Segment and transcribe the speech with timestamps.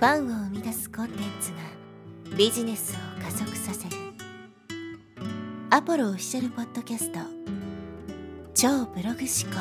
[0.00, 1.58] ファンを生み出すコンテンツが
[2.34, 3.96] ビジネスを加速させる。
[5.68, 7.18] アポロオフィシャルポッドキャスト。
[8.54, 9.60] 超ブログ思考。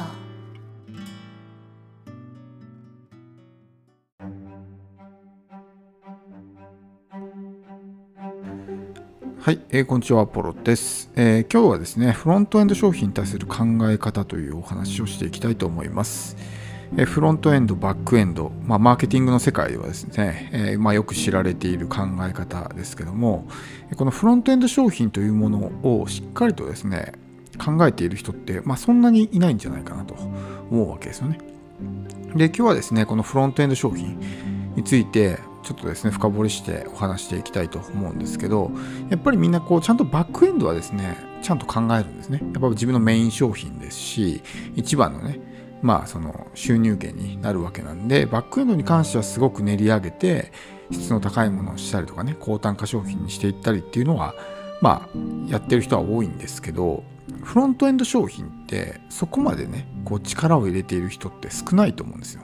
[9.42, 16.38] はい、えー、こんにちは、アポロです、えー、今日はですね、フロントエンド商品に対する考え方というお話をしていきたいと思います。
[17.06, 23.48] フロントエンド、バックエンド、まあ、マーケティングの世界ではですね、え、まあ、よく知られている考え方ですけども、
[23.96, 27.13] このフロントエンド商品というものをしっかりとですね、
[27.63, 30.16] 考えている人って、まあ、そんなにいないんじゃないかなと
[30.72, 31.38] 思うわけですよね。
[32.36, 34.20] で、今日はですね、このフロントエンド商品
[34.76, 38.71] について、ちょっとですね、深掘りしてお話していきたいと思うんですけど、
[39.10, 42.40] やっぱりみんなこう、ちゃんとバックエンドはですね、ちゃんと考えるんですね。
[42.41, 44.41] やっぱ自分のメイン商品ですし、
[44.76, 45.40] 一番のね、
[45.82, 50.52] まあその収入源になるわけなんでバックエンドに関してはすごく練り上げて
[50.92, 54.34] 質の高いものをしたりとかね高単価商品にしていったりっていうのは
[54.82, 57.04] まあやってる人は多いんですけど
[57.44, 62.43] フロントエンド商品ってそこまでねこう力を入れている人って少ないと思うんですよ。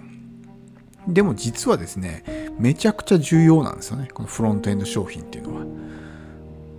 [1.07, 2.23] でも実はですね
[2.57, 5.65] めちゃくちゃ重要なんですよねこのフロントエンド商品っていうのは。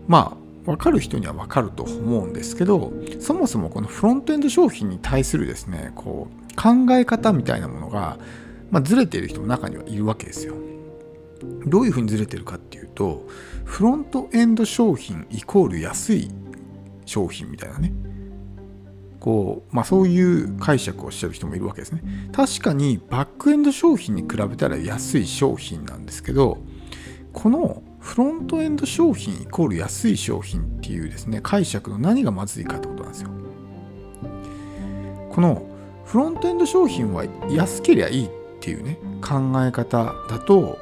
[0.08, 8.18] まあ分かる人には分かると思うんですけどそもそもこのフロントエンド商品に対するですねこう考え方みたいなものが、
[8.70, 10.54] まあ、ずれている人も中にはいるわけですよ。
[11.66, 13.26] どういうふうにずれてるかっていうと
[13.64, 16.30] フロントエンド商品イコール安い
[17.04, 17.92] 商品みたいなね
[19.20, 22.02] こう、まあ、そういう解釈をしてる人もいるわけですね。
[22.32, 26.58] 確かにバックエンド商品に比べたら安い商品なんですけど
[27.32, 33.30] このフロントエンド商品イコール安い商品っていうですね解釈の何がまずいかってことなんですよ。
[35.30, 35.75] この
[36.06, 40.78] フロントエンド商品は安ければいいっていうね考え方だと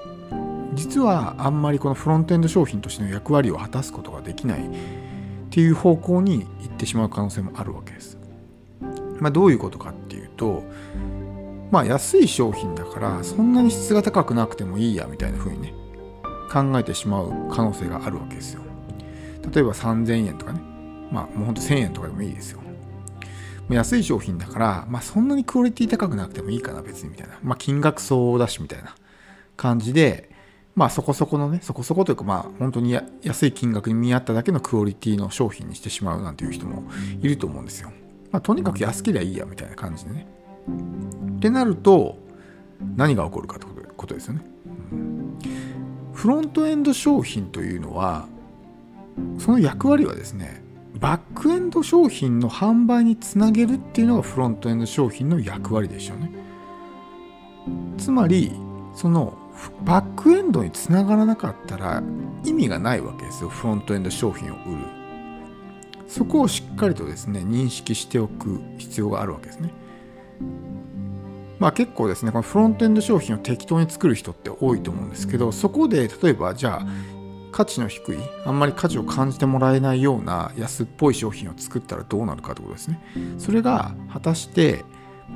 [0.75, 4.71] 実はあんまりこのフロントエンド商品としての役割を果たすことができないっ
[5.51, 8.19] ていう方向に行ってしまう可能性もあるわけです。
[9.21, 10.65] まあ、どういうことかっていうと
[11.71, 15.73] まあ安い商品だからそんなに質が高くなくてもいいやみたいな風にね
[16.53, 18.63] 考えてしまう可能性があるわけですよ。
[19.53, 20.61] 例えば3000円とかね
[21.11, 22.61] まあもうほんと1000円とかでもいいですよ。
[23.71, 27.39] 安い商品だから、まあ、そんなにクオリティ高くなくてもいいかな、別にみたいな。
[27.43, 28.95] まあ、金額相応だしみたいな
[29.57, 30.31] 感じで、
[30.75, 36.85] まあ、そこそこのね、そこそこというか、まあ、本当に安い金額に見合っただけのクオリティの商品にしてしまうなんていう人も
[37.21, 37.93] いると思うんですよ。
[38.33, 40.27] まあ、とにかく安ければいいや、みたいな感じでね。
[41.37, 42.19] ってなると、
[42.97, 43.67] 何が起こるかって
[43.97, 44.43] ことですよね。
[46.13, 48.27] フロントエンド商品というのは、
[49.39, 50.64] その役割はですね、
[51.01, 56.31] バックエンド商品の販売につなげるっていうのがフロントエンド商品の役割でしょうね。
[57.99, 58.53] つまり
[58.95, 59.37] その
[59.85, 62.03] バックエンドにつながらなかったら
[62.45, 63.49] 意味がないわけですよ。
[63.49, 65.05] フロントエンド商品を売る。
[66.07, 69.73] そこをしっかりとですね認識しておく必要があるわけですね。
[71.59, 76.87] まあ結構ですねこのフロントエンド商品を適当に作る人って多いと思うんですけどそこで例えばじゃあ
[77.55, 83.01] 価値の低いあんまり価値を感じてもらえないような安っぽい商品を作ったらどうなるかってことですね。
[83.39, 84.85] それが果たして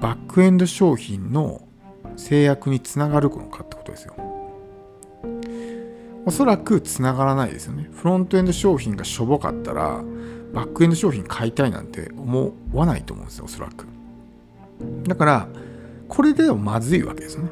[0.00, 1.62] バックエンド商品の
[2.16, 4.16] 制約につながるのかってことですよ。
[6.26, 7.88] おそらくつながらないですよね。
[7.92, 10.02] フロントエンド商品がしょぼかったら
[10.52, 13.86] バックエンド商品買いたいなんて思わないと思うんですよおそらく。
[15.04, 15.48] だから
[16.08, 17.48] これではまずいわけですね。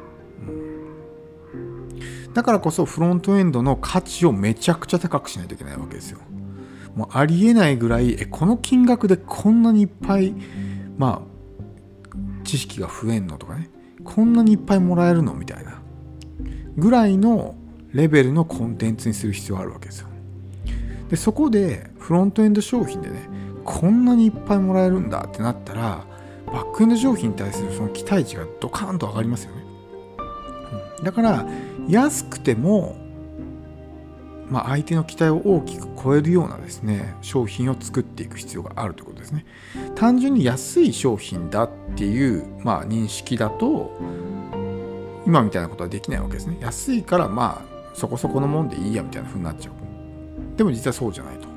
[2.37, 6.19] だからこそフロントエンドの価値をめちゃくちゃ高くしないといけないわけですよ。
[6.93, 10.35] もうありえないぐらい、え、この金額でこんなにいっぱい、
[10.99, 13.71] まあ、知識が増えんのとかね、
[14.03, 15.81] こんなにいっぱいもらえるのみたいな、
[16.75, 17.55] ぐらいの
[17.91, 20.07] レベルのコンテンツにする必要があるわけですよ。
[21.09, 23.15] で、そこでフロントエンド商品でね、
[23.65, 26.05] こんなにいっぱいもらえるんだってなったら、
[26.45, 29.66] バックエンド商品に対するその期待値がドカーンと上がりますよね。
[31.03, 31.45] だから、
[31.87, 32.97] 安くても、
[34.49, 39.45] まあ、相手の期待を大きく超えるようなですね商品を作っていく必要があるということですね。
[39.95, 43.91] 単純に安い商品だっていう、まあ、認識だと
[45.25, 46.57] 今みたいなことはできないわけですね。
[46.61, 49.73] 安いからまあそこそこのもんでいいやみたいな風になっちゃう。
[50.55, 51.47] でも実はそうじゃないと、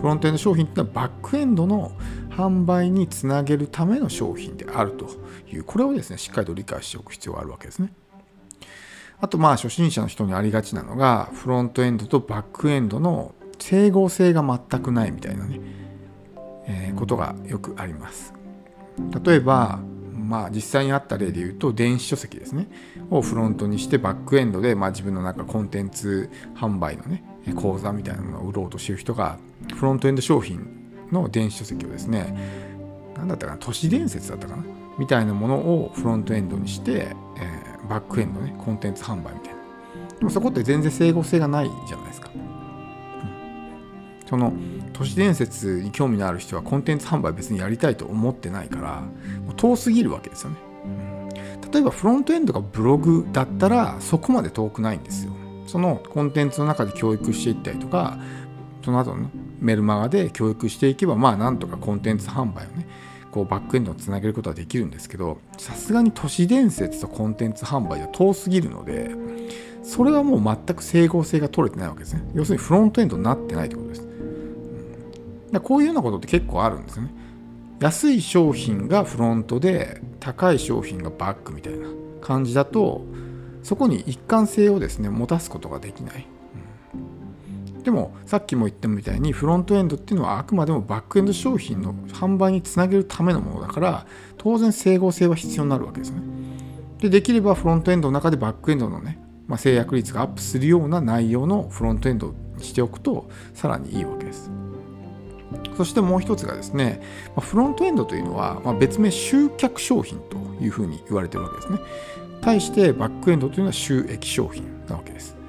[0.00, 1.92] フロントエンド商品ってのはバックエンドの
[2.30, 5.06] 販売につなげるための商品であると
[5.52, 7.92] いうこれをですねしっかりと理解しておく必要があるわけですね。
[9.20, 15.60] あとまあ初心者の人にありがちなのがフロントエンドとバックエンドの整合性が全くないみたいなね、
[16.66, 18.34] えー、ことがよくあります。
[19.24, 19.80] 例えば
[20.12, 22.68] まあ実際にあった例で言うと電子書籍ですね
[23.10, 27.24] をフロントにしてバックエンドで、まあ、自分のなんかコンテンツ販売のね
[27.56, 29.38] 講座みたいなものを売ろうとしてる人が
[29.74, 30.66] フロントエンド商品
[31.12, 32.34] の電子書籍をですね
[33.16, 34.64] 何だったかな都市伝説だったかな
[34.98, 39.64] みたいなものをフロントエンドにして、えー、バックエンドねコンテンツ販売みたいな。
[40.18, 42.40] でもそこって全然整合性がないじゃないですか、うん、
[44.26, 44.52] その
[44.92, 49.00] 都市伝説に興味のある人はコンテンツ販売別にやりたいと思ってないから
[49.44, 50.88] もう遠すぎるわけですよね、う
[51.66, 55.32] ん、例えばフロントエンドがブログだったらそこまで遠くないんですよ。
[55.66, 58.18] そのコンテンツの中で教育していったりとか
[58.84, 59.30] その後の
[59.60, 62.86] メルマガで教育していけばまあなんとかコンテンツ販売をね
[63.34, 69.10] こうバックエンドをつなげることはできるんですけどさすがに都市伝説とコンテンツ販売は遠すぎるので
[69.82, 72.22] それはもう全く整合性が取れてないわけですね。
[72.32, 74.02] 要するにフロントエンドになってないってことです、
[75.52, 77.12] うん、こういうようなことって結構あるんですよね。
[77.80, 81.88] 安い商品がフロントで高い商品がバックみたいな
[82.20, 83.04] 感じだと
[83.64, 86.24] そこに一貫性をですね持たすことができない。
[87.84, 94.06] でもさっきも言ったみたいにフロントエンドっていうのはあくまでもバックエンド商品の販売につなげるためのものだから
[94.38, 96.22] 当然整合性は必要になるわけですね。
[96.98, 104.50] でできればフロントエンドの中でバックエンドのね、まあ、制約率がアップするような内容のフロントエンドにしておくとさらにいいわけです。
[105.76, 107.02] そしてもう一つがですね、
[107.36, 111.78] まフロントエンドというのは、ま別名集客商品というふうに言われてるわけですね。
[112.40, 115.43] 対してバックエンドというのは収益商品なわけです。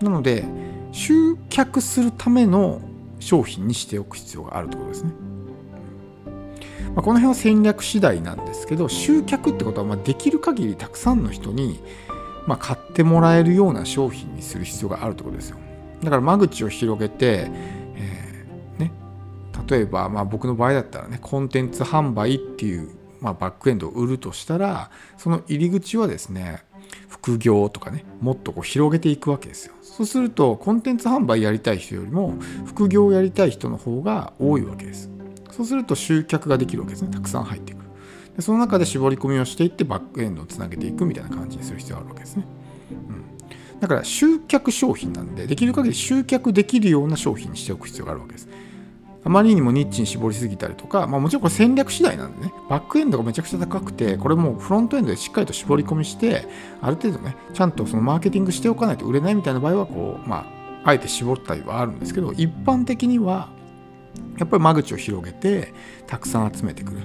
[0.00, 0.44] なので、
[0.92, 2.80] 集客するための
[3.20, 5.12] 商品にしておく必要があるということですね。
[6.94, 11.80] まあ、この辺は戦略次第なんですけど集客ってことはまできる限りたくさんの人に
[12.46, 15.58] ま買ってもらえるような商品にする必要があるということですよ。
[16.02, 17.50] だから間口を広げて、
[17.94, 18.92] えー、ね、
[19.68, 22.90] 例えばまあ僕の場合だったらねコンテンツ販売っていう
[23.20, 26.62] まあ、バックエンドを売るとしたらその入り口はですね
[27.20, 29.74] 副業とかねもっとこう広げていくわけですよ。
[29.82, 32.34] そうするとコンテンツ販売やりたい人よりも
[32.66, 35.10] 副業をやりたい人の方が多いわけです。
[35.50, 37.10] そうすると集客ができるわけですね。
[37.10, 37.88] たくさん入ってくる。
[38.36, 42.44] でその中で絞り込みをしていってバックエンドをつなげていくみたいな感じにする必要があるわけですね、
[42.90, 42.94] う
[43.74, 48.48] ん、だから集客商品なんでできる限り集客できるような商品にしておく必要があるわけです。
[49.28, 56.48] あまりにもニッチに絞りすぎたりとか、まあ、もちろんこれ戦略次第なんでね、バックエンドがめちゃくちゃ高くて、これもフロントエンドでしっかりと絞り込みして、
[56.80, 60.46] ある程度ね、ちゃんとそのマーケティングしておかないと売れないみたいな場合は、こう、ま
[60.82, 63.50] あ、あえて絞ったりはあるんですけど、一般的には、
[64.38, 65.74] やっぱり間口を広げて、
[66.06, 67.00] たくさん集めてくる。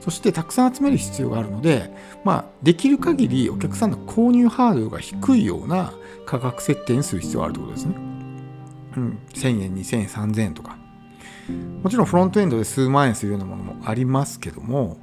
[0.00, 1.94] そしてたくさん集める必要があるので、
[2.24, 5.92] まあ、できる限りお客さんの購入ハードルが低いような
[6.24, 7.94] 価格設定にする必要があるということですね。
[8.96, 10.85] うん、1000円、2000円、3000円とか。
[11.82, 14.98] もちろんフロントエンドで数万円するようなものもありますけども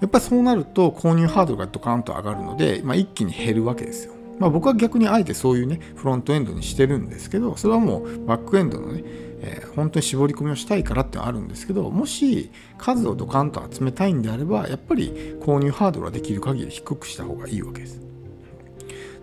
[0.00, 4.14] やっぱりそうなると購入ハードルがドカンと上がるので、まあ、一気に減るわけですよ。
[4.38, 18.00] まあ、僕は逆にあえてそういうねフロントエンドにしてるんですけどそれはもうバックエンドのね、えー、本当に絞り込みをしたいからってあるんですけどもし数をドカンと集めたいんであればやっぱり購入ハードルはできる限り低くした方がいいわけです。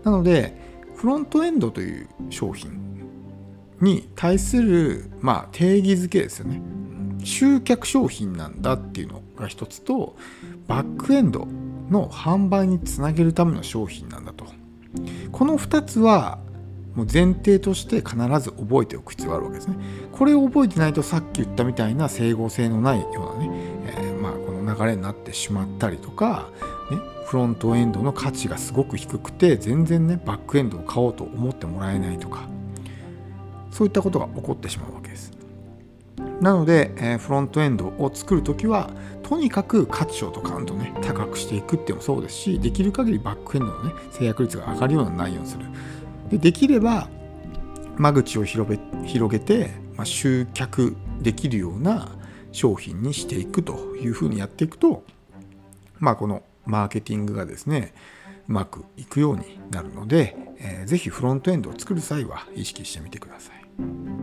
[0.05, 0.55] なので
[0.95, 2.88] フロントエンドという商品
[3.81, 6.61] に対する、まあ、定義づけですよね。
[7.23, 10.15] 集客商品なんだっていうのが一つと
[10.67, 11.47] バックエンド
[11.89, 14.45] の販売につなげるための商品なんだと
[15.31, 16.39] この2つは
[16.95, 19.75] もう前提として必ず覚えておく必要があるわけですね
[20.11, 23.51] これを覚えてないとさっき言ったみたいな整合性のないようなね、
[23.87, 26.49] えー、まあこの流れになってしまったりとか、
[26.89, 32.49] ね、フロントエンドの価値がすごく低くて全然ねバックエンドを買おうと思ってもらえないとか
[33.79, 35.31] そういったことが起こってしまうわけです。
[36.41, 38.89] なので、え、フロントエンドを作るときは、
[39.23, 45.63] とにかく価値をドカンとね、高くしていくっていうのもそうですし、できる限りバックエンドのね、制約率が上がるような内容にする。
[46.29, 47.07] でできれば、
[47.95, 52.09] 間口を広げ広げて、まあ、集客できるような
[52.51, 55.05] 商品にしていくというふうにやっていくと、
[55.99, 57.93] まあ、このマーケティングがですね、
[58.49, 63.58] うまくいくようになるので、えー、ぜひフロントエンドを作る際は意識してみてください。
[63.79, 64.18] Thank you.